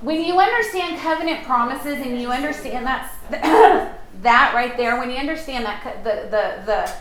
[0.00, 3.12] when you understand covenant promises and you understand that
[4.22, 6.92] that right there, when you understand that the the the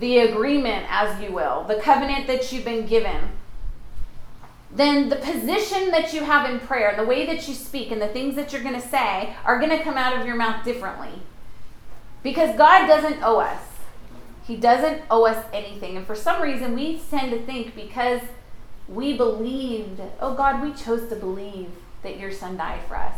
[0.00, 3.30] the agreement, as you will, the covenant that you've been given,
[4.70, 8.08] then the position that you have in prayer, the way that you speak, and the
[8.08, 11.22] things that you're going to say are going to come out of your mouth differently.
[12.22, 13.62] Because God doesn't owe us.
[14.46, 15.96] He doesn't owe us anything.
[15.96, 18.20] And for some reason, we tend to think because
[18.88, 21.70] we believed, oh God, we chose to believe
[22.04, 23.16] that your son died for us.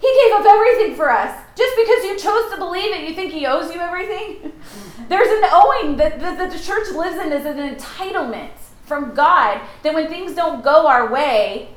[0.00, 1.36] He gave up everything for us.
[1.56, 4.52] Just because you chose to believe it, you think he owes you everything?
[5.08, 8.50] There's an owing that, that the church lives in is an entitlement
[8.84, 11.70] from God that when things don't go our way,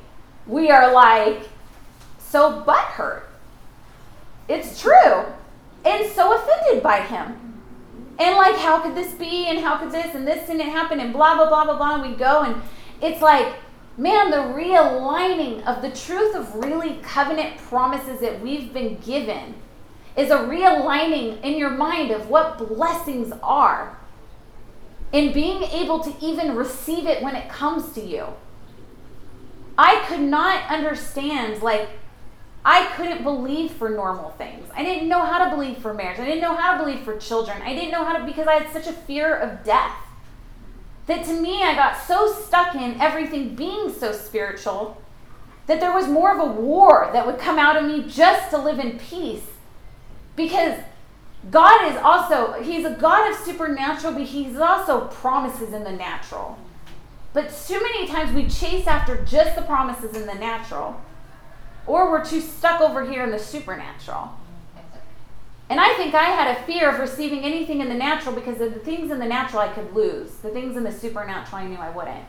[0.46, 1.48] we are like
[2.18, 3.22] so butthurt.
[4.48, 5.24] It's true.
[5.84, 7.60] And so offended by him.
[8.18, 9.46] And like, how could this be?
[9.46, 10.14] And how could this?
[10.14, 11.00] And this didn't happen?
[11.00, 11.94] And blah, blah, blah, blah, blah.
[12.00, 12.62] And we go and
[13.00, 13.54] it's like,
[13.96, 19.54] man, the realigning of the truth of really covenant promises that we've been given
[20.16, 23.98] is a realigning in your mind of what blessings are
[25.12, 28.26] and being able to even receive it when it comes to you.
[29.76, 31.88] I could not understand, like,
[32.64, 34.68] I couldn't believe for normal things.
[34.74, 36.20] I didn't know how to believe for marriage.
[36.20, 37.60] I didn't know how to believe for children.
[37.62, 39.96] I didn't know how to, because I had such a fear of death
[41.12, 45.00] that to me I got so stuck in everything being so spiritual
[45.66, 48.58] that there was more of a war that would come out of me just to
[48.58, 49.44] live in peace.
[50.34, 50.80] Because
[51.50, 56.58] God is also, He's a God of supernatural, but He's also promises in the natural.
[57.32, 61.00] But too many times we chase after just the promises in the natural,
[61.86, 64.30] or we're too stuck over here in the supernatural.
[65.72, 68.74] And I think I had a fear of receiving anything in the natural because of
[68.74, 70.32] the things in the natural I could lose.
[70.32, 72.26] The things in the supernatural I knew I wouldn't.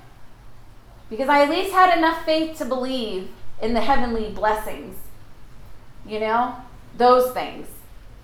[1.10, 3.28] Because I at least had enough faith to believe
[3.62, 4.96] in the heavenly blessings.
[6.08, 6.56] You know?
[6.98, 7.68] Those things.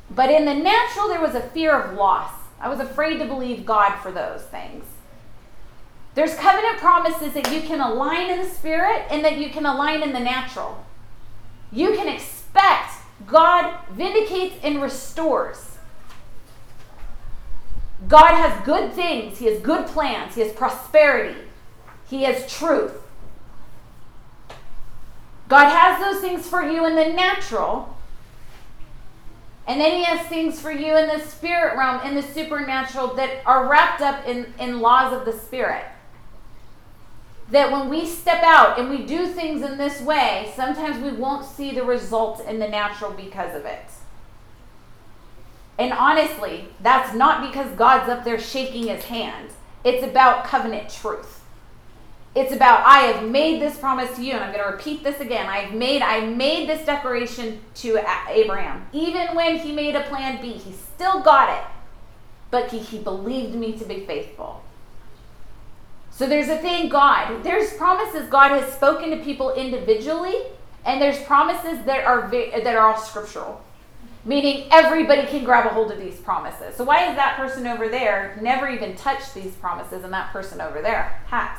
[0.09, 2.31] But in the natural, there was a fear of loss.
[2.62, 4.86] I was afraid to believe God for those things.
[6.16, 10.01] There's covenant promises that you can align in the spirit and that you can align
[10.01, 10.86] in the natural.
[11.74, 15.78] You can expect God vindicates and restores.
[18.07, 19.38] God has good things.
[19.38, 20.35] He has good plans.
[20.35, 21.40] He has prosperity.
[22.09, 22.94] He has truth.
[25.47, 27.97] God has those things for you in the natural.
[29.68, 33.44] And then he has things for you in the spirit realm, in the supernatural, that
[33.46, 35.86] are wrapped up in, in laws of the spirit
[37.52, 41.46] that when we step out and we do things in this way, sometimes we won't
[41.46, 43.86] see the result in the natural because of it.
[45.80, 49.50] And honestly, that's not because God's up there shaking his hand.
[49.84, 51.40] It's about covenant truth.
[52.36, 55.20] It's about I have made this promise to you, and I'm going to repeat this
[55.20, 55.48] again.
[55.48, 58.86] I've made I made this declaration to Abraham.
[58.92, 61.66] Even when he made a plan B, he still got it.
[62.52, 64.64] But he, he believed me to be faithful.
[66.19, 70.35] So there's a thing God, there's promises God has spoken to people individually,
[70.84, 73.63] and there's promises that are that are all scriptural.
[74.25, 76.75] Meaning everybody can grab a hold of these promises.
[76.75, 80.59] So why is that person over there never even touched these promises and that person
[80.59, 81.57] over there has?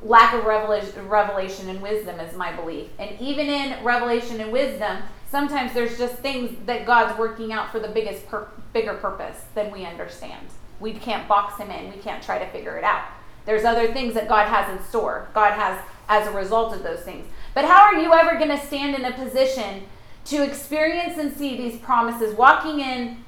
[0.00, 2.88] Lack of revelation, revelation and wisdom is my belief.
[2.98, 7.78] And even in revelation and wisdom, sometimes there's just things that God's working out for
[7.78, 10.48] the biggest, pur- bigger purpose than we understand.
[10.82, 11.90] We can't box him in.
[11.90, 13.04] We can't try to figure it out.
[13.46, 15.28] There's other things that God has in store.
[15.32, 17.26] God has as a result of those things.
[17.54, 19.84] But how are you ever going to stand in a position
[20.26, 23.24] to experience and see these promises, walking in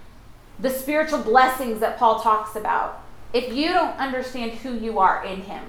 [0.59, 5.42] the spiritual blessings that Paul talks about, if you don't understand who you are in
[5.42, 5.65] Him?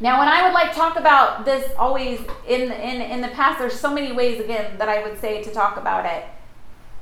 [0.00, 3.78] Now, when I would like talk about this, always in in in the past, there's
[3.78, 6.24] so many ways again that I would say to talk about it.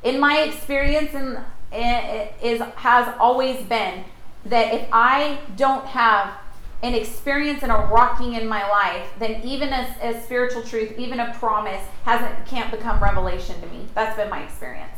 [0.03, 1.39] In my experience, and
[1.73, 4.05] is has always been
[4.45, 6.35] that if I don't have
[6.83, 11.21] an experience and a rocking in my life, then even a, a spiritual truth, even
[11.21, 13.87] a promise, hasn't can't become revelation to me.
[13.95, 14.97] That's been my experience.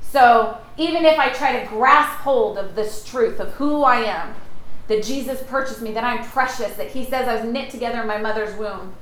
[0.00, 4.34] So even if I try to grasp hold of this truth of who I am,
[4.88, 8.08] that Jesus purchased me, that I'm precious, that He says I was knit together in
[8.08, 8.94] my mother's womb,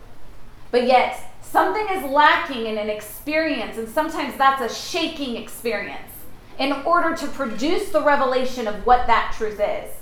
[0.70, 6.17] but yet something is lacking in an experience, and sometimes that's a shaking experience
[6.58, 9.94] in order to produce the revelation of what that truth is.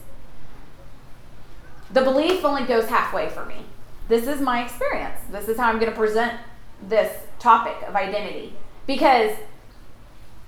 [1.93, 3.67] The belief only goes halfway for me.
[4.09, 5.21] This is my experience.
[5.31, 6.39] This is how I'm going to present
[6.83, 8.55] this topic of identity.
[8.87, 9.37] Because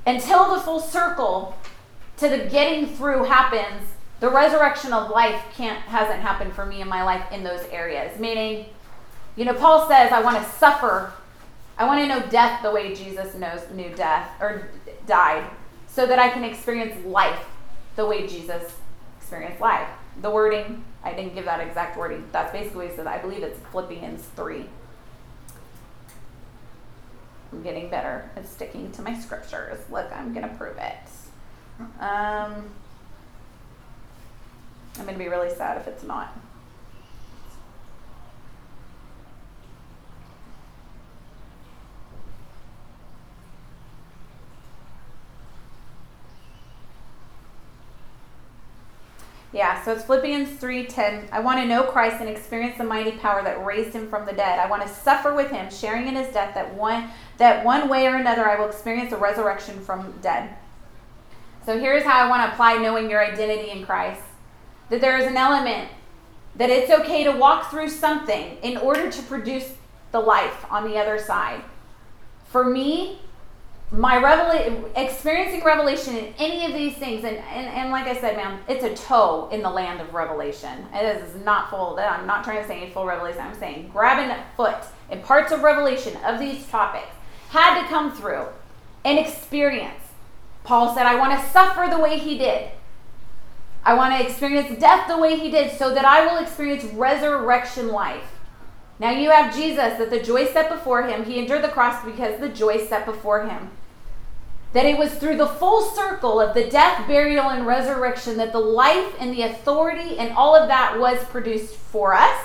[0.06, 1.56] until the full circle
[2.16, 3.88] to the getting through happens,
[4.20, 8.18] the resurrection of life can't hasn't happened for me in my life in those areas.
[8.18, 8.66] Meaning
[9.38, 11.12] You know, Paul says, I want to suffer.
[11.78, 14.68] I want to know death the way Jesus knows knew death or
[15.06, 15.48] died,
[15.98, 17.44] so that I can experience life
[17.96, 18.62] the way Jesus
[19.16, 19.88] experienced life.
[20.22, 22.24] The wording, I didn't give that exact wording.
[22.30, 23.08] That's basically what he says.
[23.08, 24.64] I believe it's Philippians 3.
[27.50, 29.80] I'm getting better at sticking to my scriptures.
[29.90, 30.98] Look, I'm going to prove it.
[31.98, 32.70] Um,
[34.98, 36.32] I'm going to be really sad if it's not.
[49.52, 51.28] Yeah, so it's Philippians 3:10.
[51.32, 54.32] I want to know Christ and experience the mighty power that raised him from the
[54.32, 54.58] dead.
[54.58, 58.06] I want to suffer with him, sharing in his death that one that one way
[58.06, 60.50] or another I will experience a resurrection from dead.
[61.64, 64.22] So here's how I want to apply knowing your identity in Christ.
[64.90, 65.90] That there is an element
[66.56, 69.72] that it's okay to walk through something in order to produce
[70.12, 71.62] the life on the other side.
[72.46, 73.20] For me,
[73.90, 78.36] my revelation experiencing revelation in any of these things and, and and like i said
[78.36, 80.86] man it's a toe in the land of revelation.
[80.92, 84.44] It is not full i'm not trying to say full revelation i'm saying grabbing a
[84.56, 84.76] foot
[85.10, 87.08] in parts of revelation of these topics
[87.48, 88.46] had to come through
[89.06, 90.04] and experience.
[90.64, 92.70] Paul said i want to suffer the way he did.
[93.84, 97.88] I want to experience death the way he did so that i will experience resurrection
[97.88, 98.37] life
[99.00, 102.40] now you have Jesus, that the joy set before him, he endured the cross because
[102.40, 103.70] the joy set before him.
[104.72, 108.58] That it was through the full circle of the death, burial, and resurrection that the
[108.58, 112.44] life and the authority and all of that was produced for us.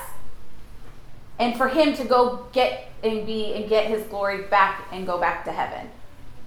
[1.40, 5.20] And for him to go get and be and get his glory back and go
[5.20, 5.90] back to heaven.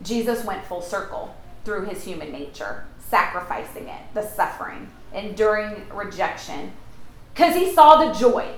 [0.02, 6.72] Jesus went full circle through his human nature, sacrificing it, the suffering, enduring rejection,
[7.34, 8.48] because he saw the joy.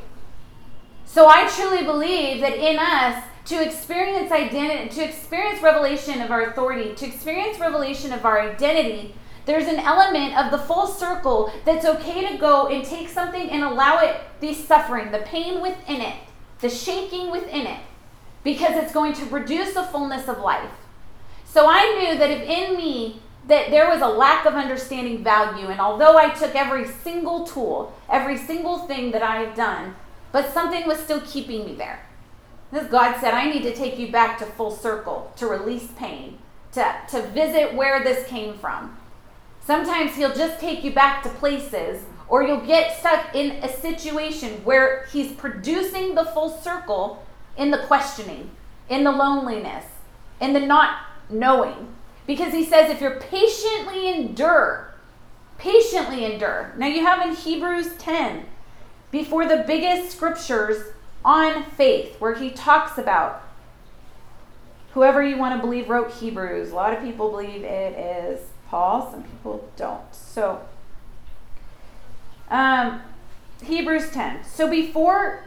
[1.09, 6.51] So I truly believe that in us, to experience identity, to experience revelation of our
[6.51, 9.15] authority, to experience revelation of our identity,
[9.47, 13.65] there's an element of the full circle that's okay to go and take something and
[13.65, 16.15] allow it the suffering, the pain within it,
[16.61, 17.81] the shaking within it,
[18.45, 20.71] because it's going to produce the fullness of life.
[21.47, 25.69] So I knew that if in me that there was a lack of understanding value,
[25.69, 29.97] and although I took every single tool, every single thing that I have done,
[30.33, 32.01] but something was still keeping me there.
[32.71, 36.39] Because God said, I need to take you back to full circle, to release pain,
[36.73, 38.97] to, to visit where this came from.
[39.65, 44.65] Sometimes He'll just take you back to places, or you'll get stuck in a situation
[44.65, 47.25] where He's producing the full circle
[47.57, 48.51] in the questioning,
[48.89, 49.85] in the loneliness,
[50.41, 51.95] in the not knowing.
[52.27, 54.93] Because He says, if you're patiently endure,
[55.57, 56.73] patiently endure.
[56.77, 58.45] Now you have in Hebrews 10,
[59.11, 60.93] before the biggest scriptures
[61.25, 63.43] on faith, where he talks about
[64.93, 66.71] whoever you want to believe wrote Hebrews.
[66.71, 70.15] A lot of people believe it is Paul, some people don't.
[70.15, 70.61] So,
[72.51, 73.03] um,
[73.63, 74.45] Hebrews 10.
[74.45, 75.45] So, before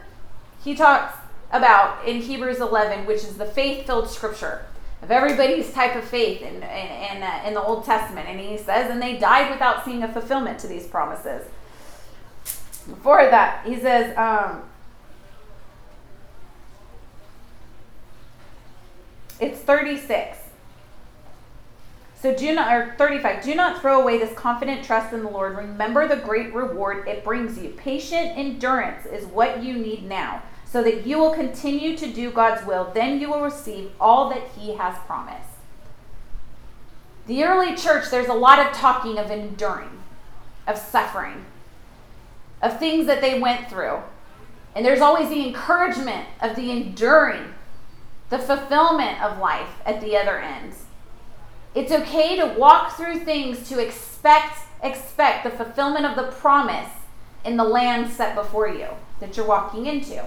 [0.62, 1.16] he talks
[1.50, 4.66] about in Hebrews 11, which is the faith filled scripture
[5.02, 8.56] of everybody's type of faith in, in, in, uh, in the Old Testament, and he
[8.56, 11.42] says, and they died without seeing a fulfillment to these promises.
[12.82, 14.62] Before that, he says, um,
[19.42, 20.38] It's 36.
[22.14, 25.56] So do not, or 35, do not throw away this confident trust in the Lord.
[25.56, 27.70] Remember the great reward it brings you.
[27.70, 32.64] Patient endurance is what you need now, so that you will continue to do God's
[32.64, 32.92] will.
[32.94, 35.48] Then you will receive all that He has promised.
[37.26, 40.02] The early church, there's a lot of talking of enduring,
[40.68, 41.46] of suffering,
[42.62, 43.98] of things that they went through.
[44.74, 47.52] And there's always the encouragement of the enduring
[48.30, 50.72] the fulfillment of life at the other end.
[51.74, 56.90] It's okay to walk through things to expect expect the fulfillment of the promise
[57.44, 58.88] in the land set before you
[59.20, 60.24] that you're walking into.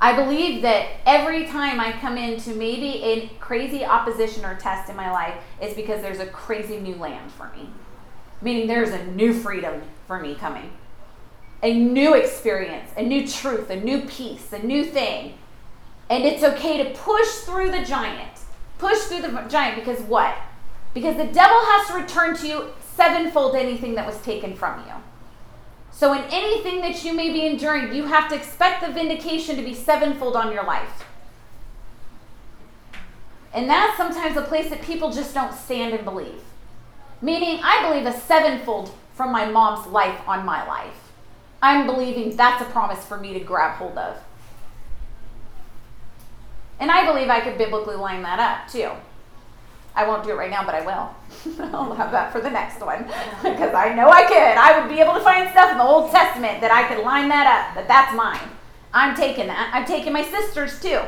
[0.00, 4.96] I believe that every time I come into maybe a crazy opposition or test in
[4.96, 7.70] my life, it's because there's a crazy new land for me.
[8.42, 10.70] Meaning there's a new freedom for me coming,
[11.62, 15.34] a new experience, a new truth, a new peace, a new thing
[16.08, 18.40] and it's okay to push through the giant.
[18.78, 20.36] Push through the giant because what?
[20.94, 22.64] Because the devil has to return to you
[22.94, 24.94] sevenfold anything that was taken from you.
[25.90, 29.62] So, in anything that you may be enduring, you have to expect the vindication to
[29.62, 31.04] be sevenfold on your life.
[33.54, 36.42] And that's sometimes a place that people just don't stand and believe.
[37.20, 41.12] Meaning, I believe a sevenfold from my mom's life on my life.
[41.62, 44.18] I'm believing that's a promise for me to grab hold of.
[46.78, 48.90] And I believe I could biblically line that up too.
[49.94, 51.64] I won't do it right now, but I will.
[51.74, 53.04] I'll have that for the next one
[53.42, 54.36] because I know I could.
[54.36, 57.30] I would be able to find stuff in the Old Testament that I could line
[57.30, 58.50] that up, but that's mine.
[58.92, 59.70] I'm taking that.
[59.72, 61.00] I'm taking my sister's too.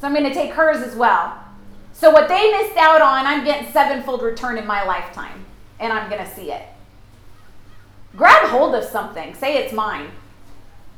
[0.00, 1.38] So I'm going to take hers as well.
[2.02, 5.44] So what they missed out on, I'm getting sevenfold return in my lifetime,
[5.78, 6.66] and I'm going to see it.
[8.16, 9.36] Grab hold of something.
[9.36, 10.10] Say it's mine.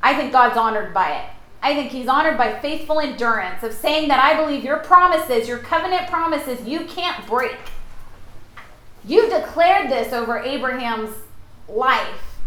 [0.02, 1.26] I think God's honored by it.
[1.62, 5.58] I think he's honored by faithful endurance of saying that I believe your promises, your
[5.58, 7.58] covenant promises, you can't break.
[9.04, 11.14] You've declared this over Abraham's
[11.68, 12.38] life.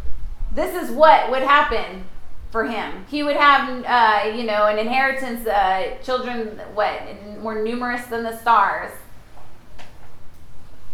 [0.51, 2.05] This is what would happen
[2.51, 3.05] for him.
[3.09, 7.01] He would have, uh, you know, an inheritance, uh, children, what,
[7.41, 8.91] more numerous than the stars.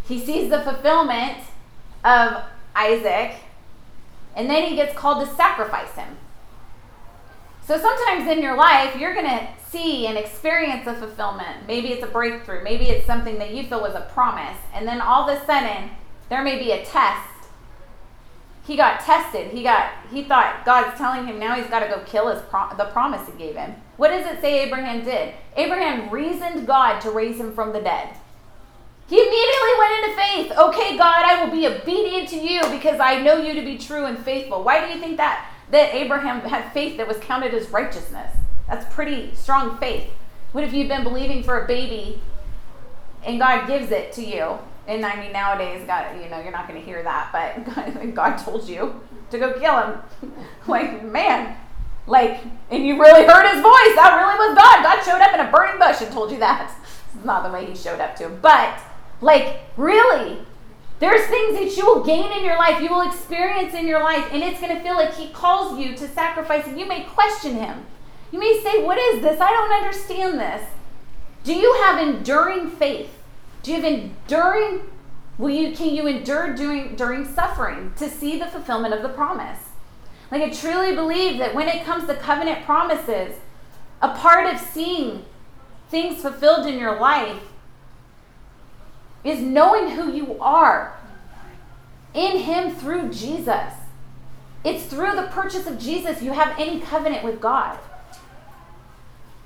[0.08, 1.38] He sees the fulfillment
[2.04, 2.44] of
[2.76, 3.36] Isaac,
[4.36, 6.18] and then he gets called to sacrifice him.
[7.66, 11.66] So sometimes in your life, you're going to see and experience a fulfillment.
[11.66, 12.64] Maybe it's a breakthrough.
[12.64, 14.58] Maybe it's something that you feel was a promise.
[14.74, 15.92] And then all of a sudden,
[16.30, 17.30] there may be a test.
[18.66, 19.52] He got tested.
[19.52, 22.90] He got he thought God's telling him now he's got to go kill his the
[22.92, 23.76] promise he gave him.
[23.98, 25.34] What does it say Abraham did?
[25.56, 28.10] Abraham reasoned God to raise him from the dead.
[29.08, 30.52] He immediately went into faith.
[30.58, 34.06] Okay, God, I will be obedient to you because I know you to be true
[34.06, 34.64] and faithful.
[34.64, 35.50] Why do you think that?
[35.74, 38.32] that Abraham had faith that was counted as righteousness.
[38.68, 40.08] That's pretty strong faith.
[40.52, 42.22] What if you've been believing for a baby
[43.26, 44.60] and God gives it to you?
[44.88, 48.38] And I mean, nowadays, God, you know, you're not going to hear that, but God,
[48.38, 49.00] told you
[49.32, 50.34] to go kill him.
[50.68, 51.58] like, man,
[52.06, 53.96] like, and you really heard his voice.
[53.96, 54.84] That really was God.
[54.84, 56.76] God showed up in a burning bush and told you that.
[57.16, 58.40] It's not the way he showed up to him.
[58.42, 58.82] But,
[59.22, 60.40] like, really,
[61.00, 64.28] there's things that you will gain in your life, you will experience in your life,
[64.32, 67.56] and it's going to feel like He calls you to sacrifice, and you may question
[67.56, 67.86] Him.
[68.32, 69.40] You may say, What is this?
[69.40, 70.66] I don't understand this.
[71.44, 73.23] Do you have enduring faith?
[73.64, 74.82] Do you have enduring
[75.38, 79.60] will you can you endure during during suffering to see the fulfillment of the promise?
[80.30, 83.36] Like I truly believe that when it comes to covenant promises,
[84.02, 85.26] a part of seeing
[85.90, 87.42] things fulfilled in your life
[89.24, 90.98] is knowing who you are
[92.14, 93.74] in Him through Jesus.
[94.66, 97.78] It's through the purchase of Jesus you have any covenant with God.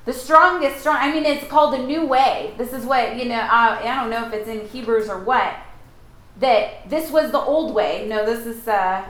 [0.08, 0.96] The strongest, strong.
[1.00, 2.56] I mean, it's called the new way.
[2.58, 3.36] This is what you know.
[3.36, 5.54] I, I don't know if it's in Hebrews or what.
[6.40, 8.08] That this was the old way.
[8.10, 8.68] No, this is.
[8.68, 9.04] uh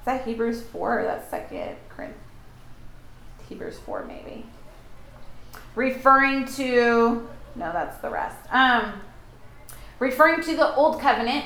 [0.00, 1.00] Is that Hebrews four?
[1.00, 1.76] Or that's second
[3.48, 4.46] Hebrews four, maybe.
[5.74, 8.36] Referring to no, that's the rest.
[8.50, 8.94] Um,
[9.98, 11.44] referring to the old covenant,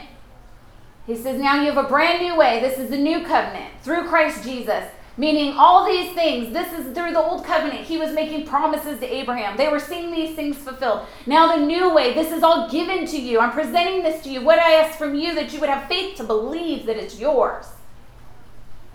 [1.06, 2.60] he says, Now you have a brand new way.
[2.60, 4.84] This is the new covenant through Christ Jesus.
[5.18, 7.80] Meaning, all these things, this is through the old covenant.
[7.80, 9.56] He was making promises to Abraham.
[9.56, 11.06] They were seeing these things fulfilled.
[11.26, 13.40] Now, the new way, this is all given to you.
[13.40, 14.42] I'm presenting this to you.
[14.42, 17.66] What I ask from you, that you would have faith to believe that it's yours.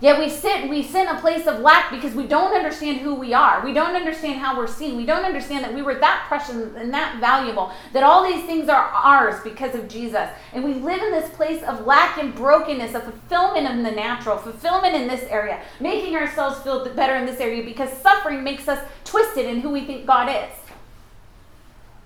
[0.04, 3.14] Yet we sit we sit in a place of lack because we don't understand who
[3.14, 3.64] we are.
[3.64, 4.98] We don't understand how we're seen.
[4.98, 7.72] We don't understand that we were that precious and that valuable.
[7.94, 10.28] That all these things are ours because of Jesus.
[10.52, 14.36] And we live in this place of lack and brokenness, of fulfillment in the natural,
[14.36, 18.86] fulfillment in this area, making ourselves feel better in this area because suffering makes us
[19.04, 20.52] twisted in who we think God is.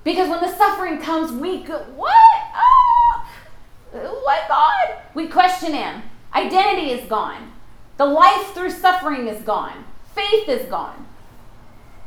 [0.04, 2.14] Because when the suffering comes, we go, what?
[2.54, 5.02] Oh, what God?
[5.14, 6.04] We question Him.
[6.32, 7.57] Identity is gone.
[7.98, 9.84] The life through suffering is gone.
[10.14, 11.06] Faith is gone.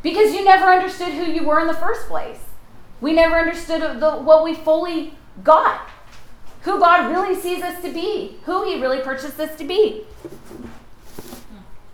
[0.02, 2.40] Because you never understood who you were in the first place.
[3.02, 5.90] We never understood the, what we fully got.
[6.62, 8.38] Who God really sees us to be.
[8.46, 10.06] Who He really purchased us to be.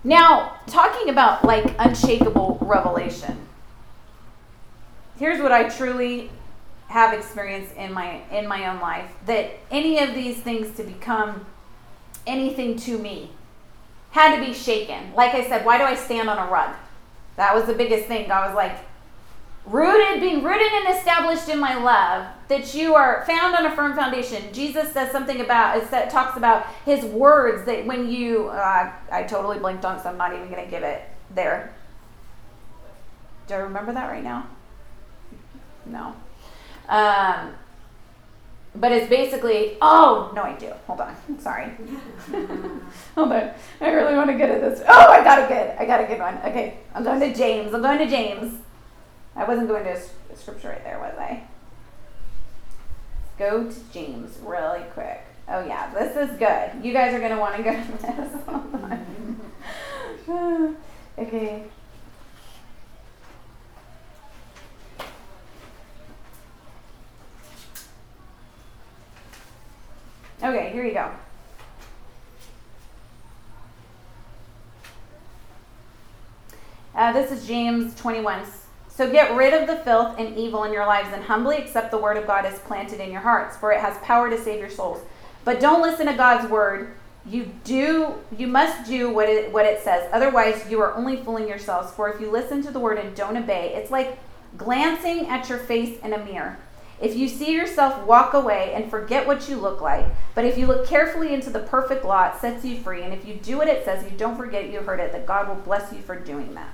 [0.04, 3.48] Now, talking about like unshakable revelation.
[5.18, 6.30] Here's what I truly
[6.88, 11.46] have experienced in my in my own life that any of these things to become
[12.26, 13.32] anything to me
[14.12, 15.14] had to be shaken.
[15.14, 16.76] Like I said, why do I stand on a rug?
[17.36, 18.32] That was the biggest thing.
[18.32, 18.78] I was like,
[19.66, 23.96] rooted, being rooted and established in my love, that you are found on a firm
[23.96, 24.52] foundation.
[24.54, 29.60] Jesus says something about, it talks about his words that when you, uh, I totally
[29.60, 31.02] blinked on so I'm not even going to give it
[31.36, 31.74] there.
[33.48, 34.48] Do I remember that right now?
[35.86, 36.14] No.
[36.90, 37.54] Um,
[38.80, 40.72] but it's basically oh no i do.
[40.88, 41.16] Hold on.
[41.40, 41.66] Sorry.
[43.16, 43.52] Hold on.
[43.82, 44.82] I really want to get at this.
[44.88, 46.38] Oh i got a good i got a good one.
[46.46, 47.74] Okay i'm going to james.
[47.74, 48.60] I'm going to james.
[49.36, 51.44] I wasn't going to a, scripture right there was i?
[53.38, 55.24] Go to james really quick.
[55.48, 56.72] Oh yeah this is good.
[56.84, 59.06] You guys are going to want to go to this hold on
[61.18, 61.64] okay
[70.52, 71.12] here you go.
[76.96, 78.44] Uh, this is James 21.
[78.90, 81.98] So get rid of the filth and evil in your lives and humbly accept the
[81.98, 84.72] word of God as planted in your hearts, for it has power to save your
[84.72, 85.02] souls.
[85.46, 86.94] But don't listen to God's word.
[87.24, 90.10] You do you must do what it what it says.
[90.12, 91.92] Otherwise, you are only fooling yourselves.
[91.94, 94.18] For if you listen to the word and don't obey, it's like
[94.58, 96.58] glancing at your face in a mirror.
[97.00, 100.06] If you see yourself, walk away and forget what you look like.
[100.34, 103.04] But if you look carefully into the perfect law, it sets you free.
[103.04, 105.48] And if you do what it says, you don't forget you heard it, that God
[105.48, 106.74] will bless you for doing that.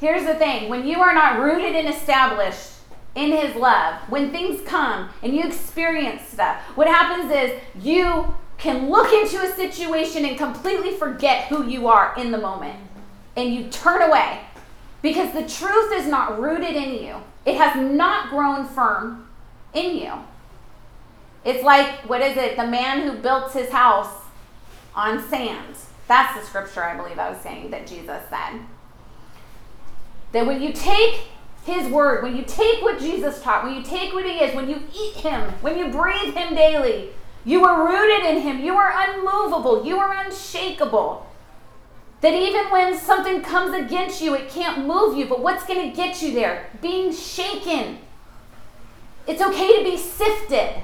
[0.00, 2.72] Here's the thing when you are not rooted and established
[3.14, 8.90] in His love, when things come and you experience stuff, what happens is you can
[8.90, 12.76] look into a situation and completely forget who you are in the moment.
[13.36, 14.40] And you turn away
[15.02, 19.28] because the truth is not rooted in you, it has not grown firm
[19.74, 20.12] in you.
[21.44, 22.56] It's like, what is it?
[22.56, 24.12] The man who built his house
[24.94, 25.76] on sand.
[26.08, 28.60] That's the scripture I believe I was saying that Jesus said.
[30.32, 31.20] That when you take
[31.64, 34.68] his word, when you take what Jesus taught, when you take what he is, when
[34.68, 37.10] you eat him, when you breathe him daily,
[37.44, 38.60] you are rooted in him.
[38.60, 39.86] You are unmovable.
[39.86, 41.27] You are unshakable.
[42.20, 45.26] That even when something comes against you, it can't move you.
[45.26, 46.68] But what's going to get you there?
[46.82, 47.98] Being shaken.
[49.26, 50.82] It's okay to be sifted.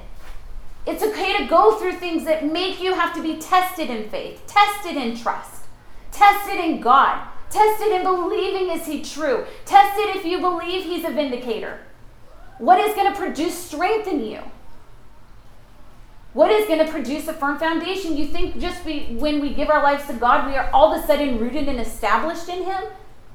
[0.86, 4.42] It's okay to go through things that make you have to be tested in faith,
[4.46, 5.64] tested in trust,
[6.12, 7.28] tested in God.
[7.50, 9.46] Tested in believing is he true.
[9.64, 11.78] Tested if you believe he's a vindicator.
[12.58, 14.40] What is going to produce strength in you?
[16.34, 18.16] What is going to produce a firm foundation?
[18.16, 21.02] You think just we, when we give our lives to God, we are all of
[21.02, 22.84] a sudden rooted and established in Him?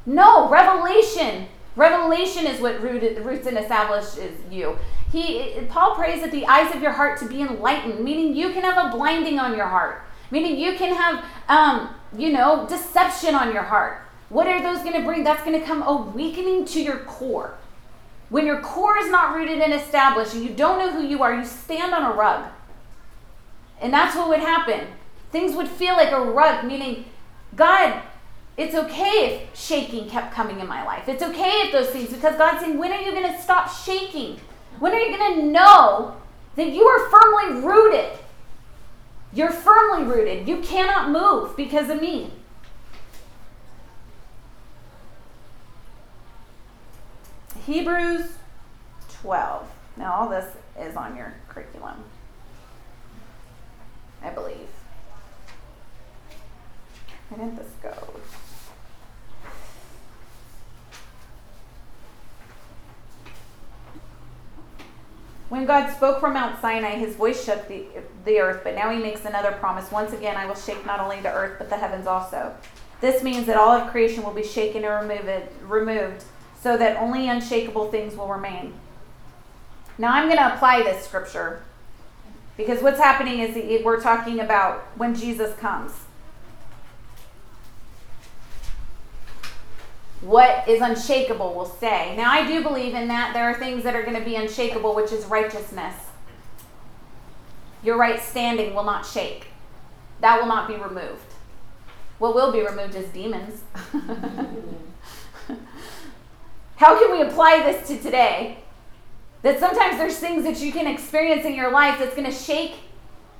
[0.05, 1.47] No, revelation.
[1.77, 4.77] Revelation is what rooted, roots and establishes you.
[5.13, 8.63] He, Paul prays that the eyes of your heart to be enlightened, meaning you can
[8.63, 13.53] have a blinding on your heart, meaning you can have, um, you know, deception on
[13.53, 14.01] your heart.
[14.27, 15.23] What are those going to bring?
[15.23, 17.57] That's going to come a weakening to your core.
[18.27, 21.33] When your core is not rooted and established and you don't know who you are,
[21.33, 22.45] you stand on a rug.
[23.81, 24.87] And that's what would happen.
[25.31, 27.05] Things would feel like a rug, meaning,
[27.55, 28.01] God,
[28.57, 31.07] it's okay if shaking kept coming in my life.
[31.07, 34.37] It's okay if those things, because God's saying, when are you going to stop shaking?
[34.79, 36.15] When are you going to know
[36.55, 38.17] that you are firmly rooted?
[39.31, 40.47] You're firmly rooted.
[40.47, 42.31] You cannot move because of me.
[47.65, 48.31] Hebrews
[49.21, 49.67] 12.
[49.95, 50.45] Now, all this
[50.79, 52.03] is on your curriculum,
[54.23, 54.67] I believe.
[57.29, 57.93] Where did this go?
[65.49, 67.85] When God spoke from Mount Sinai, his voice shook the,
[68.23, 69.91] the earth, but now he makes another promise.
[69.91, 72.55] Once again, I will shake not only the earth, but the heavens also.
[73.01, 76.23] This means that all of creation will be shaken and remove removed
[76.61, 78.73] so that only unshakable things will remain.
[79.97, 81.63] Now I'm going to apply this scripture
[82.59, 85.93] because what's happening is we're talking about when Jesus comes.
[90.19, 92.13] What is unshakable will stay.
[92.17, 93.33] Now, I do believe in that.
[93.33, 95.95] There are things that are going to be unshakable, which is righteousness.
[97.81, 99.47] Your right standing will not shake,
[100.19, 101.31] that will not be removed.
[102.17, 103.61] What will be removed is demons.
[106.75, 108.57] How can we apply this to today?
[109.41, 112.75] That sometimes there's things that you can experience in your life that's going to shake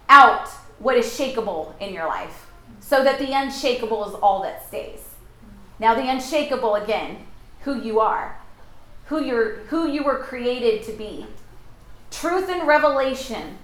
[0.08, 0.48] out
[0.80, 2.48] what is shakable in your life
[2.80, 5.10] so that the unshakable is all that stays.
[5.78, 7.26] Now the unshakable again,
[7.62, 8.40] who you are,
[9.06, 11.26] who you're who you were created to be.
[12.12, 13.58] Truth and revelation,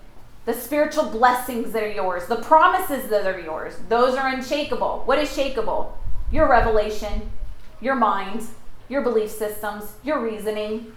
[0.45, 5.03] the spiritual blessings that are yours, the promises that are yours, those are unshakable.
[5.05, 5.91] What is shakable?
[6.31, 7.31] Your revelation,
[7.81, 8.43] your mind,
[8.89, 10.95] your belief systems, your reasoning.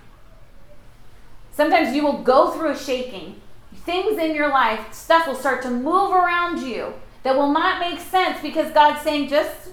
[1.58, 3.40] Sometimes you will go through a shaking.
[3.78, 6.94] Things in your life, stuff will start to move around you
[7.24, 9.70] that will not make sense because God's saying, just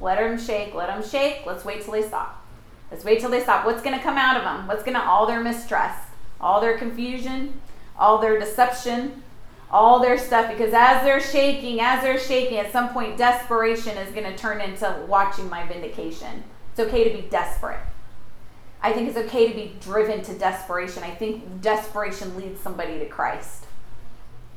[0.00, 1.44] let them shake, let them shake.
[1.44, 2.42] Let's wait till they stop.
[2.90, 3.66] Let's wait till they stop.
[3.66, 4.66] What's going to come out of them?
[4.66, 6.02] What's going to, all their mistrust,
[6.40, 7.60] all their confusion,
[7.98, 9.22] all their deception,
[9.70, 10.50] all their stuff.
[10.50, 14.62] Because as they're shaking, as they're shaking, at some point, desperation is going to turn
[14.62, 16.42] into watching my vindication.
[16.70, 17.80] It's okay to be desperate.
[18.86, 21.02] I think it's okay to be driven to desperation.
[21.02, 23.64] I think desperation leads somebody to Christ.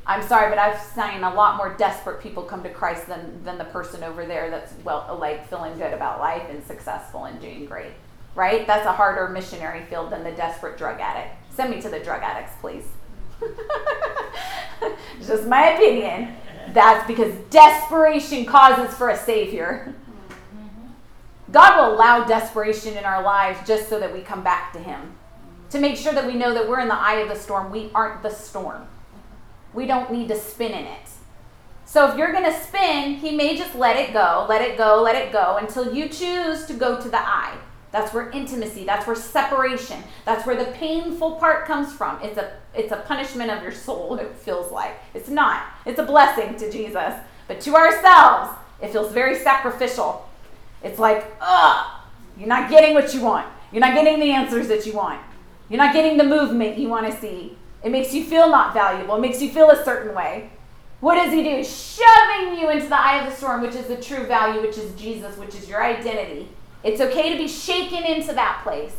[0.06, 3.58] I'm sorry, but I've seen a lot more desperate people come to Christ than, than
[3.58, 7.66] the person over there that's well like feeling good about life and successful and doing
[7.66, 7.90] great.
[8.36, 8.68] Right?
[8.68, 11.34] That's a harder missionary field than the desperate drug addict.
[11.52, 12.84] Send me to the drug addicts, please.
[15.26, 16.36] Just my opinion.
[16.72, 19.92] That's because desperation causes for a savior.
[21.52, 25.14] God will allow desperation in our lives just so that we come back to Him.
[25.70, 27.70] To make sure that we know that we're in the eye of the storm.
[27.70, 28.86] We aren't the storm.
[29.72, 31.08] We don't need to spin in it.
[31.84, 35.02] So if you're going to spin, He may just let it go, let it go,
[35.02, 37.56] let it go until you choose to go to the eye.
[37.92, 42.20] That's where intimacy, that's where separation, that's where the painful part comes from.
[42.22, 44.94] It's a it's a punishment of your soul, it feels like.
[45.14, 45.64] It's not.
[45.84, 47.14] It's a blessing to Jesus.
[47.48, 50.29] But to ourselves, it feels very sacrificial.
[50.82, 52.00] It's like, ugh,
[52.36, 53.46] you're not getting what you want.
[53.72, 55.20] You're not getting the answers that you want.
[55.68, 57.56] You're not getting the movement you want to see.
[57.82, 59.16] It makes you feel not valuable.
[59.16, 60.50] It makes you feel a certain way.
[61.00, 61.64] What does he do?
[61.64, 64.94] Shoving you into the eye of the storm, which is the true value, which is
[65.00, 66.48] Jesus, which is your identity.
[66.82, 68.96] It's okay to be shaken into that place.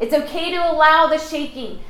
[0.00, 1.80] It's okay to allow the shaking.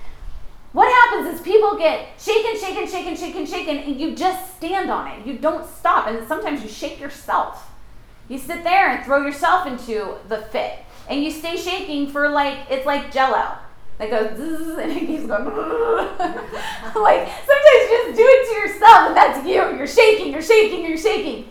[0.73, 5.09] What happens is people get shaken, shaken, shaken, shaken, shaken, and you just stand on
[5.09, 5.27] it.
[5.27, 6.07] You don't stop.
[6.07, 7.72] And sometimes you shake yourself.
[8.33, 10.79] You sit there and throw yourself into the fit.
[11.07, 13.59] And you stay shaking for like, it's like jello.
[13.99, 14.39] That goes
[14.79, 15.45] and it keeps going.
[16.17, 19.77] like sometimes you just do it to yourself, and that's you.
[19.77, 21.51] You're shaking, you're shaking, you're shaking.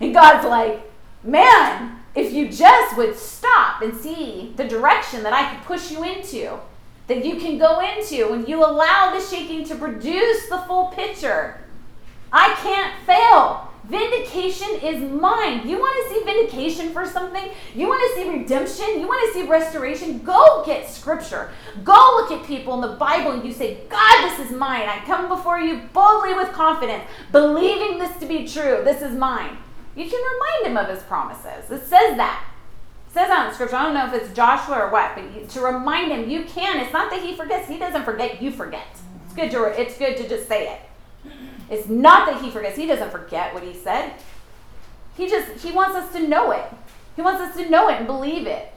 [0.00, 0.92] And God's like,
[1.24, 6.04] man, if you just would stop and see the direction that I could push you
[6.04, 6.58] into,
[7.06, 11.58] that you can go into, when you allow the shaking to produce the full picture,
[12.30, 13.67] I can't fail.
[13.88, 15.66] Vindication is mine.
[15.66, 17.48] You want to see vindication for something?
[17.74, 19.00] You want to see redemption?
[19.00, 20.18] You want to see restoration?
[20.18, 21.50] Go get scripture.
[21.84, 24.86] Go look at people in the Bible and you say, God, this is mine.
[24.90, 28.82] I come before you boldly with confidence, believing this to be true.
[28.84, 29.56] This is mine.
[29.96, 31.70] You can remind him of his promises.
[31.70, 32.44] It says that.
[33.08, 33.76] It says that in scripture.
[33.76, 36.78] I don't know if it's Joshua or what, but to remind him, you can.
[36.78, 37.68] It's not that he forgets.
[37.68, 38.42] He doesn't forget.
[38.42, 38.86] You forget.
[39.24, 39.80] It's good to.
[39.80, 40.80] It's good to just say it.
[41.70, 42.76] It's not that he forgets.
[42.76, 44.14] He doesn't forget what he said.
[45.16, 46.64] He just he wants us to know it.
[47.16, 48.72] He wants us to know it and believe it.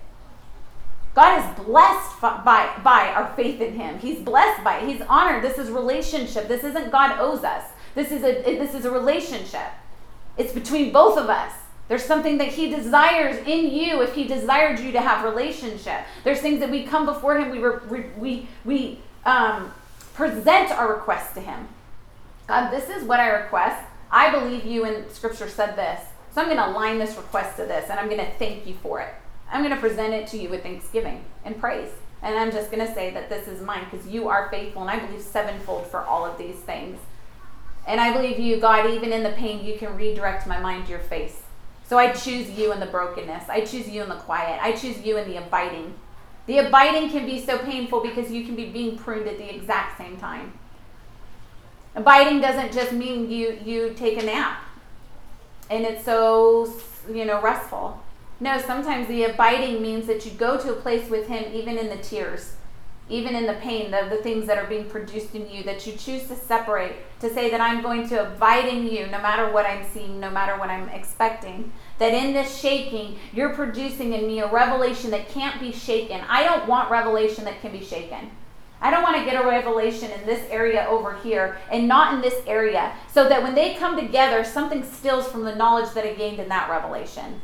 [1.13, 3.99] God is blessed by, by our faith in him.
[3.99, 4.88] He's blessed by it.
[4.88, 5.43] He's honored.
[5.43, 6.47] This is relationship.
[6.47, 7.65] This isn't God owes us.
[7.95, 9.67] This is a this is a relationship.
[10.38, 11.51] It's between both of us.
[11.88, 16.06] There's something that he desires in you if he desired you to have relationship.
[16.23, 19.73] There's things that we come before him, we, re, we, we um,
[20.13, 21.67] present our requests to him.
[22.52, 23.82] God, this is what I request.
[24.12, 26.02] I believe you in scripture said this.
[26.34, 28.74] So I'm going to align this request to this and I'm going to thank you
[28.74, 29.14] for it.
[29.50, 31.92] I'm going to present it to you with thanksgiving and praise.
[32.22, 34.92] And I'm just going to say that this is mine because you are faithful and
[34.92, 37.00] I believe sevenfold for all of these things.
[37.88, 40.92] And I believe you, God, even in the pain, you can redirect my mind to
[40.92, 41.44] your face.
[41.88, 43.48] So I choose you in the brokenness.
[43.48, 44.62] I choose you in the quiet.
[44.62, 45.94] I choose you in the abiding.
[46.48, 49.98] The abiding can be so painful because you can be being pruned at the exact
[49.98, 50.52] same time.
[51.95, 54.63] Abiding doesn't just mean you you take a nap
[55.69, 56.73] and it's so
[57.12, 58.01] you know restful.
[58.39, 61.89] No, sometimes the abiding means that you go to a place with him even in
[61.89, 62.54] the tears
[63.12, 65.93] even in the pain, the, the things that are being produced in you, that you
[65.93, 69.65] choose to separate, to say that I'm going to abide in you no matter what
[69.65, 71.73] I'm seeing, no matter what I'm expecting.
[71.99, 76.21] That in this shaking, you're producing in me a revelation that can't be shaken.
[76.30, 78.32] I don't want revelation that can be shaken.
[78.82, 82.22] I don't want to get a revelation in this area over here and not in
[82.22, 86.13] this area, so that when they come together, something steals from the knowledge that I
[86.13, 87.41] gained in that revelation.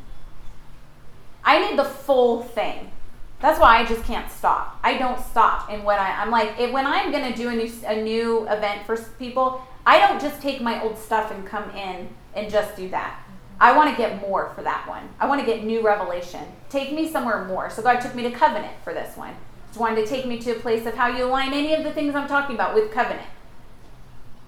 [1.43, 2.91] I need the full thing.
[3.39, 4.80] That's why I just can't stop.
[4.84, 5.69] I don't stop.
[5.69, 8.86] And when I, I'm like, when I'm going to do a new, a new event
[8.88, 12.89] for people, I don't just take my old stuff and come in and just do
[12.89, 13.23] that.
[13.60, 15.08] I want to get more for that one.
[15.19, 16.43] I want to get new revelation.
[16.69, 17.69] Take me somewhere more.
[17.69, 19.36] So God took me to covenant for this one.
[19.77, 22.15] Wanted to take me to a place of how you align any of the things
[22.15, 23.27] I'm talking about with covenant.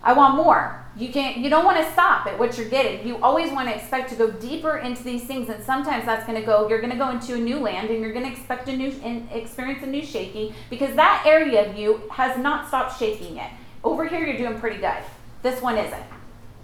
[0.01, 0.85] I want more.
[0.95, 3.05] You can't you don't want to stop at what you're getting.
[3.07, 6.39] You always want to expect to go deeper into these things and sometimes that's going
[6.39, 8.67] to go you're going to go into a new land and you're going to expect
[8.69, 12.97] a new and experience a new shaking because that area of you has not stopped
[12.97, 13.51] shaking yet.
[13.83, 15.03] Over here you're doing pretty good.
[15.41, 16.18] This one isn't.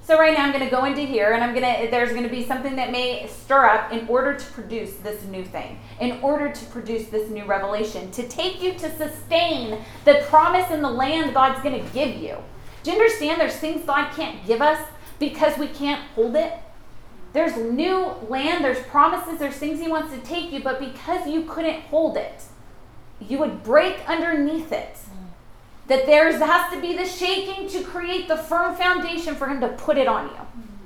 [0.06, 2.24] So right now I'm going to go into here and I'm going to there's going
[2.24, 5.80] to be something that may stir up in order to produce this new thing.
[6.00, 10.84] In order to produce this new revelation, to take you to sustain the promise in
[10.84, 12.38] the land God's going to give you.
[12.84, 14.80] Do you understand there's things God can't give us
[15.18, 16.54] because we can't hold it?
[17.34, 21.46] There's new land, there's promises, there's things He wants to take you, but because you
[21.46, 22.44] couldn't hold it,
[23.20, 24.98] you would break underneath it.
[25.88, 29.70] That there has to be the shaking to create the firm foundation for Him to
[29.70, 30.38] put it on you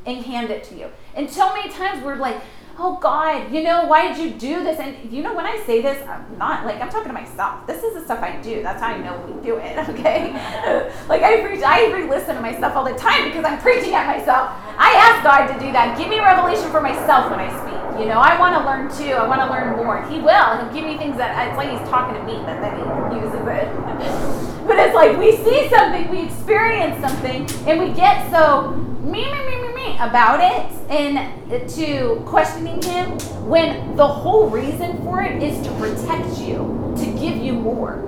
[0.05, 0.87] and hand it to you.
[1.15, 2.41] And so many times we're like,
[2.79, 4.79] oh God, you know, why did you do this?
[4.79, 7.67] And you know, when I say this, I'm not like I'm talking to myself.
[7.67, 8.63] This is the stuff I do.
[8.63, 9.77] That's how I know we do it.
[9.89, 10.31] Okay,
[11.09, 14.51] like I preach, I re-listen to myself all the time because I'm preaching at myself.
[14.77, 15.97] I ask God to do that.
[15.97, 17.99] Give me revelation for myself when I speak.
[17.99, 19.15] You know, I want to learn too.
[19.15, 20.05] I want to learn more.
[20.07, 20.57] He will.
[20.57, 23.43] He'll give me things that it's like he's talking to me, but then he uses
[23.43, 24.55] it.
[24.69, 29.45] but it's like we see something, we experience something, and we get so me, me,
[29.47, 33.17] me, me, me about it and to questioning him
[33.49, 38.05] when the whole reason for it is to protect you, to give you more.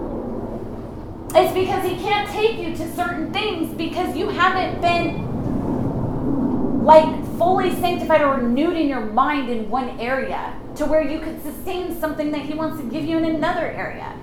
[1.34, 5.32] It's because he can't take you to certain things because you haven't been
[6.84, 11.42] like fully sanctified or renewed in your mind in one area to where you could
[11.42, 14.16] sustain something that he wants to give you in another area.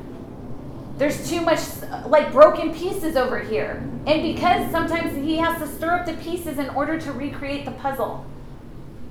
[0.98, 1.60] There's too much
[2.06, 3.82] like broken pieces over here.
[4.06, 7.70] And because sometimes he has to stir up the pieces in order to recreate the
[7.70, 8.26] puzzle.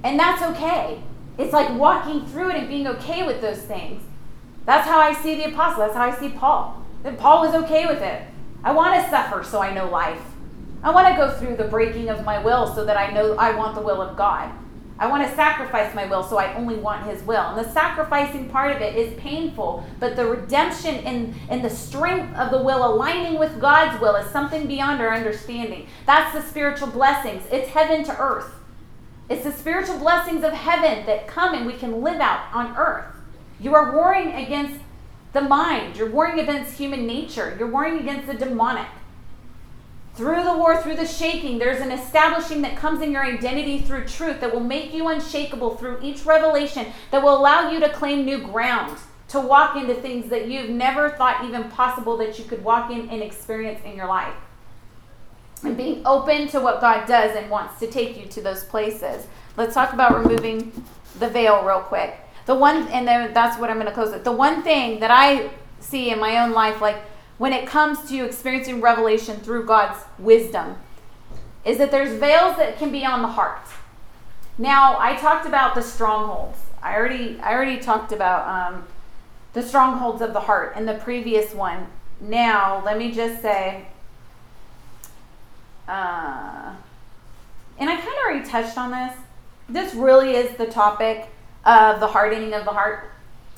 [0.03, 1.01] And that's okay.
[1.37, 4.03] It's like walking through it and being okay with those things.
[4.65, 5.79] That's how I see the apostle.
[5.79, 6.85] That's how I see Paul.
[7.03, 8.21] That Paul was okay with it.
[8.63, 10.21] I want to suffer so I know life.
[10.83, 13.55] I want to go through the breaking of my will so that I know I
[13.55, 14.51] want the will of God.
[14.99, 17.41] I want to sacrifice my will so I only want his will.
[17.41, 22.35] And the sacrificing part of it is painful, but the redemption and, and the strength
[22.35, 25.87] of the will aligning with God's will is something beyond our understanding.
[26.05, 27.43] That's the spiritual blessings.
[27.51, 28.53] It's heaven to earth.
[29.29, 33.05] It's the spiritual blessings of heaven that come and we can live out on earth.
[33.59, 34.79] You are warring against
[35.33, 38.87] the mind, you're warring against human nature, you're warring against the demonic.
[40.17, 44.05] Through the war, through the shaking, there's an establishing that comes in your identity through
[44.05, 48.25] truth that will make you unshakable through each revelation, that will allow you to claim
[48.25, 52.63] new ground, to walk into things that you've never thought even possible that you could
[52.63, 54.33] walk in and experience in your life.
[55.63, 59.27] And being open to what God does and wants to take you to those places.
[59.55, 60.71] Let's talk about removing
[61.19, 62.17] the veil real quick.
[62.47, 64.23] The one, and then that's what I'm going to close with.
[64.23, 66.97] The one thing that I see in my own life, like,
[67.37, 70.75] when it comes to experiencing revelation through God's wisdom
[71.63, 73.61] is that there's veils that can be on the heart.
[74.57, 76.57] Now, I talked about the strongholds.
[76.81, 78.87] I already I already talked about um,
[79.53, 81.87] the strongholds of the heart in the previous one.
[82.19, 83.87] Now, let me just say,
[85.87, 86.73] uh,
[87.77, 89.15] and I kind of already touched on this.
[89.69, 91.27] This really is the topic
[91.65, 93.11] of the hardening of the heart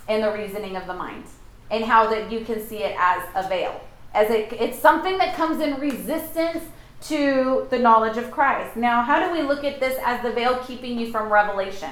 [0.07, 1.23] and the reasoning of the mind
[1.71, 3.79] and how that you can see it as a veil.
[4.13, 6.63] As it, it's something that comes in resistance
[7.01, 8.75] to the knowledge of Christ.
[8.75, 11.91] Now, how do we look at this as the veil keeping you from revelation?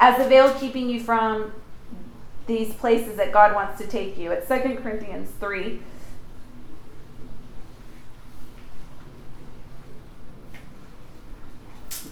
[0.00, 1.52] As the veil keeping you from
[2.46, 4.32] these places that God wants to take you.
[4.32, 5.80] It's 2 Corinthians 3.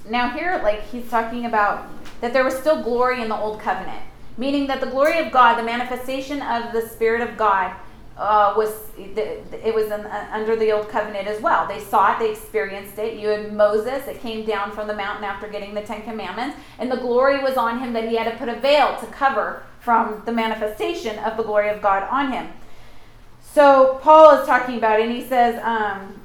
[0.09, 1.87] Now, here, like, he's talking about
[2.21, 4.03] that there was still glory in the old covenant
[4.37, 7.75] meaning that the glory of God, the manifestation of the Spirit of God,
[8.17, 11.67] uh, was it was in, uh, under the old covenant as well.
[11.67, 13.19] They saw it, they experienced it.
[13.19, 16.91] You had Moses; it came down from the mountain after getting the Ten Commandments, and
[16.91, 20.23] the glory was on him that he had to put a veil to cover from
[20.25, 22.49] the manifestation of the glory of God on him.
[23.43, 26.21] So Paul is talking about it, and he says, um,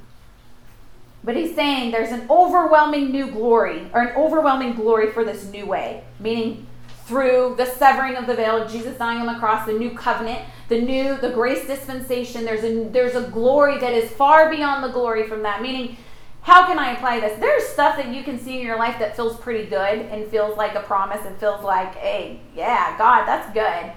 [1.24, 5.66] but he's saying there's an overwhelming new glory, or an overwhelming glory for this new
[5.66, 6.66] way, meaning
[7.12, 10.80] through the severing of the veil Jesus dying on the cross, the new covenant, the
[10.80, 12.46] new, the grace dispensation.
[12.46, 15.60] There's a there's a glory that is far beyond the glory from that.
[15.60, 15.98] Meaning,
[16.40, 17.38] how can I apply this?
[17.38, 20.56] There's stuff that you can see in your life that feels pretty good and feels
[20.56, 23.92] like a promise and feels like, hey, yeah, God, that's good.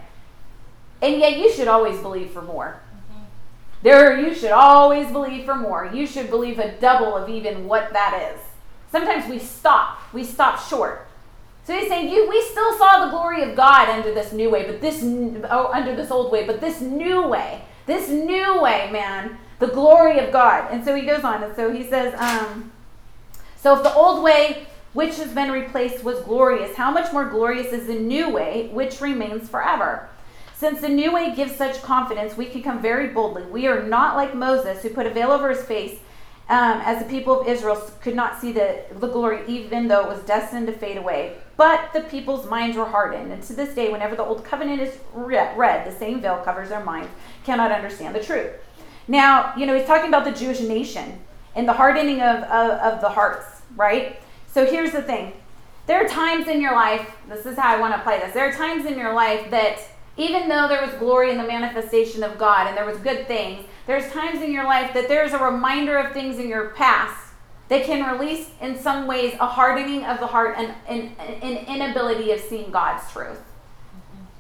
[1.02, 2.82] And yet you should always believe for more.
[3.82, 5.90] There, you should always believe for more.
[5.94, 8.42] You should believe a double of even what that is.
[8.92, 10.02] Sometimes we stop.
[10.12, 11.05] We stop short.
[11.66, 14.68] So he's saying, you, we still saw the glory of God under this new way,
[14.68, 19.40] but this oh, under this old way, but this new way, this new way, man,
[19.58, 20.72] the glory of God.
[20.72, 22.72] And so he goes on, and so he says, um,
[23.58, 27.74] so if the old way, which has been replaced, was glorious, how much more glorious
[27.74, 30.08] is the new way, which remains forever?
[30.56, 33.44] Since the new way gives such confidence, we can come very boldly.
[33.44, 36.00] We are not like Moses, who put a veil over his face
[36.48, 40.08] um, as the people of Israel could not see the, the glory, even though it
[40.08, 41.38] was destined to fade away.
[41.58, 44.98] But the people's minds were hardened, and to this day, whenever the old covenant is
[45.14, 47.10] read, the same veil covers their minds,
[47.44, 48.52] cannot understand the truth.
[49.08, 51.20] Now, you know, he's talking about the Jewish nation
[51.56, 54.20] and the hardening of, of, of the hearts, right?
[54.48, 55.34] So here's the thing
[55.88, 58.34] there are times in your life, this is how I want to play this.
[58.34, 59.80] There are times in your life that
[60.18, 63.66] even though there was glory in the manifestation of God and there was good things,
[63.86, 67.34] there's times in your life that there's a reminder of things in your past
[67.68, 72.40] that can release, in some ways, a hardening of the heart and an inability of
[72.40, 73.42] seeing God's truth.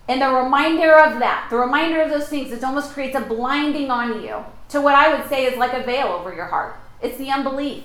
[0.08, 3.90] And the reminder of that, the reminder of those things, it almost creates a blinding
[3.90, 6.76] on you to what I would say is like a veil over your heart.
[7.02, 7.84] It's the unbelief.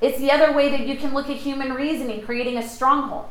[0.00, 3.28] It's the other way that you can look at human reasoning, creating a stronghold.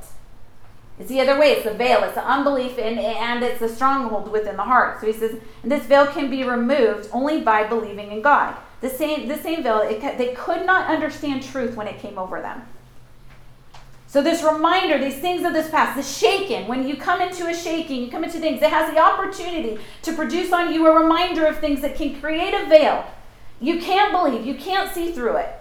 [0.99, 1.51] It's the other way.
[1.51, 2.03] It's the veil.
[2.03, 4.99] It's the unbelief, and, and it's the stronghold within the heart.
[4.99, 8.55] So he says, and this veil can be removed only by believing in God.
[8.81, 12.41] The same, the same veil, it, they could not understand truth when it came over
[12.41, 12.63] them.
[14.07, 17.53] So this reminder, these things of this past, the shaking, when you come into a
[17.53, 21.45] shaking, you come into things, it has the opportunity to produce on you a reminder
[21.45, 23.05] of things that can create a veil.
[23.62, 25.58] You can't believe, you can't see through it.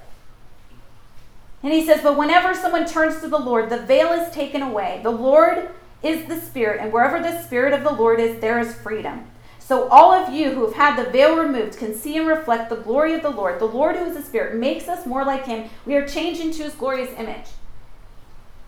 [1.63, 5.01] And he says, But whenever someone turns to the Lord, the veil is taken away.
[5.03, 5.71] The Lord
[6.03, 9.27] is the Spirit, and wherever the Spirit of the Lord is, there is freedom.
[9.59, 12.77] So all of you who have had the veil removed can see and reflect the
[12.77, 13.59] glory of the Lord.
[13.59, 15.69] The Lord, who is the Spirit, makes us more like Him.
[15.85, 17.47] We are changed into His glorious image.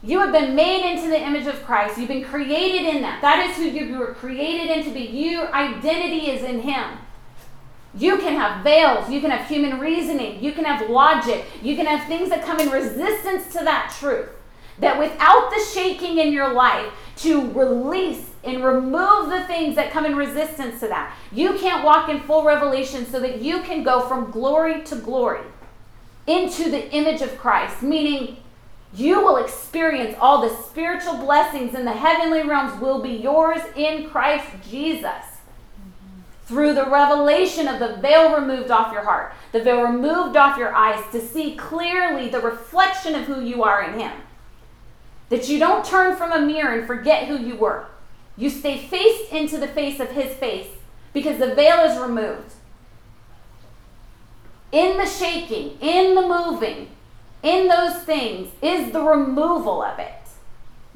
[0.03, 1.99] You have been made into the image of Christ.
[1.99, 3.21] You've been created in that.
[3.23, 5.01] That is who you were created into be.
[5.01, 6.99] Your identity is in Him.
[7.95, 9.11] You can have veils.
[9.11, 10.43] You can have human reasoning.
[10.43, 11.45] You can have logic.
[11.63, 14.29] You can have things that come in resistance to that truth.
[14.79, 20.07] That without the shaking in your life to release and remove the things that come
[20.07, 24.01] in resistance to that, you can't walk in full revelation so that you can go
[24.01, 25.45] from glory to glory
[26.27, 28.37] into the image of Christ, meaning
[28.95, 34.09] you will experience all the spiritual blessings in the heavenly realms will be yours in
[34.09, 35.30] Christ Jesus
[36.51, 40.75] through the revelation of the veil removed off your heart, the veil removed off your
[40.75, 44.11] eyes to see clearly the reflection of who you are in Him.
[45.29, 47.87] That you don't turn from a mirror and forget who you were.
[48.37, 50.67] You stay faced into the face of His face
[51.13, 52.55] because the veil is removed.
[54.73, 56.89] In the shaking, in the moving,
[57.45, 60.15] in those things is the removal of it.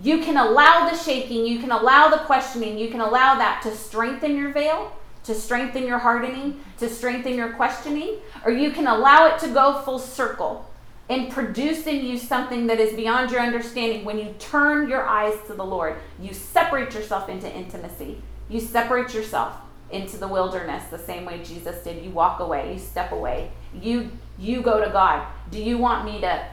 [0.00, 3.76] You can allow the shaking, you can allow the questioning, you can allow that to
[3.76, 4.92] strengthen your veil
[5.24, 9.80] to strengthen your hardening, to strengthen your questioning, or you can allow it to go
[9.80, 10.70] full circle
[11.08, 15.34] and produce in you something that is beyond your understanding when you turn your eyes
[15.46, 15.96] to the Lord.
[16.18, 18.22] You separate yourself into intimacy.
[18.48, 19.54] You separate yourself
[19.90, 22.02] into the wilderness the same way Jesus did.
[22.02, 23.50] You walk away, you step away.
[23.74, 25.26] You you go to God.
[25.50, 26.46] Do you want me to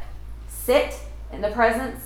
[0.48, 1.00] sit
[1.32, 2.06] in the presence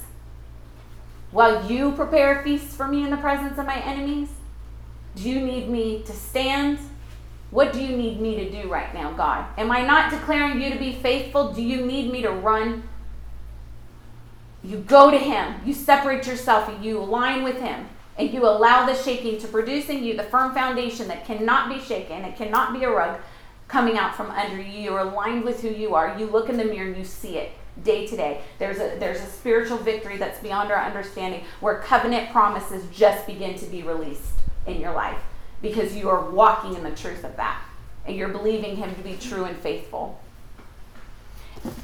[1.32, 4.30] while you prepare a feast for me in the presence of my enemies?
[5.16, 6.78] Do you need me to stand?
[7.52, 9.46] What do you need me to do right now, God?
[9.58, 11.54] Am I not declaring you to be faithful?
[11.54, 12.84] Do you need me to run?
[14.62, 18.96] You go to Him, you separate yourself, you align with Him, and you allow the
[18.96, 22.84] shaking to produce in you the firm foundation that cannot be shaken, it cannot be
[22.84, 23.22] a rug
[23.68, 24.82] coming out from under you.
[24.82, 26.18] You're aligned with who you are.
[26.20, 27.52] You look in the mirror and you see it
[27.84, 28.42] day to day.
[28.60, 33.58] There's a there's a spiritual victory that's beyond our understanding where covenant promises just begin
[33.60, 35.22] to be released in your life
[35.62, 37.62] because you are walking in the truth of that
[38.06, 40.20] and you're believing Him to be true and faithful.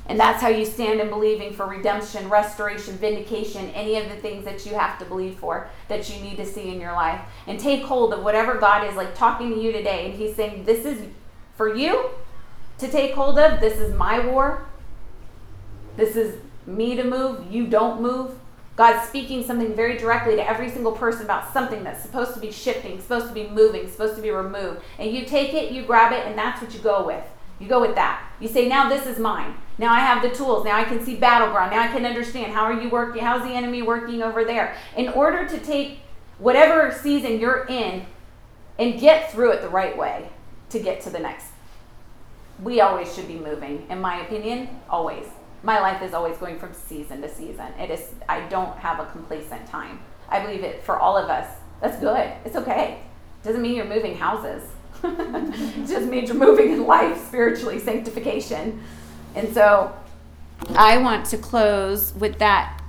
[0.08, 4.46] And that's how you stand in believing for redemption, restoration, vindication, any of the things
[4.46, 7.22] that you have to believe for that you need to see in your life.
[7.48, 10.06] And take hold of whatever God is like talking to you today.
[10.06, 11.08] And He's saying, This is
[11.56, 12.10] for you
[12.78, 13.60] to take hold of.
[13.60, 14.68] This is my war.
[15.96, 17.52] This is me to move.
[17.52, 18.38] You don't move.
[18.76, 22.52] God's speaking something very directly to every single person about something that's supposed to be
[22.52, 24.82] shifting, supposed to be moving, supposed to be removed.
[24.98, 27.24] And you take it, you grab it, and that's what you go with.
[27.60, 28.28] You go with that.
[28.40, 29.56] You say, now this is mine.
[29.78, 30.66] Now I have the tools.
[30.66, 31.72] Now I can see battleground.
[31.72, 33.22] Now I can understand how are you working?
[33.22, 34.76] How's the enemy working over there?
[34.98, 36.00] In order to take
[36.40, 38.06] whatever season you're in
[38.80, 40.30] and get through it the right way
[40.70, 41.48] to get to the next.
[42.64, 45.26] We always should be moving, in my opinion, always
[45.64, 47.68] my life is always going from season to season.
[47.80, 50.00] It is I don't have a complacent time.
[50.30, 51.48] I believe it for all of us.
[51.82, 52.32] That's good.
[52.46, 53.02] It's okay.
[53.44, 54.64] Doesn't mean you're moving houses.
[55.04, 58.82] it just means you're moving in life spiritually, sanctification.
[59.36, 59.94] And so
[60.76, 62.81] I want to close with that